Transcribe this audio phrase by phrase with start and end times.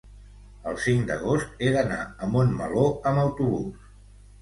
[0.71, 3.91] el cinc d'agost he d'anar a Montmeló amb autobús.